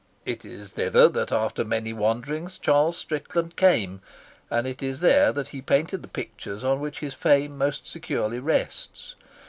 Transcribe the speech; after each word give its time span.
It 0.25 0.43
is 0.43 0.71
thither 0.71 1.07
that 1.09 1.31
after 1.31 1.63
many 1.63 1.93
wanderings 1.93 2.57
Charles 2.57 2.97
Strickland 2.97 3.55
came, 3.55 4.01
and 4.49 4.65
it 4.65 4.81
is 4.81 4.99
there 4.99 5.31
that 5.31 5.49
he 5.49 5.61
painted 5.61 6.01
the 6.01 6.07
pictures 6.07 6.63
on 6.63 6.79
which 6.79 7.01
his 7.01 7.13
fame 7.13 7.55
most 7.55 7.85
securely 7.85 8.39
rests. 8.39 9.13